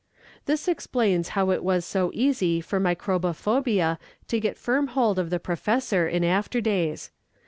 This 0.47 0.67
explains 0.67 1.29
how 1.37 1.51
it 1.51 1.63
was 1.63 1.85
so 1.85 2.09
easy 2.15 2.59
for 2.59 2.79
microbophobia 2.79 3.99
to 4.29 4.39
get 4.39 4.57
firm 4.57 4.87
hold 4.87 5.19
of 5.19 5.29
the 5.29 5.39
professor 5.39 6.07
in 6.07 6.23
after 6.23 6.59
days. 6.59 7.11